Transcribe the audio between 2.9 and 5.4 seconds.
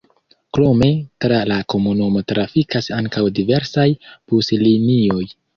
ankaŭ diversaj buslinioj.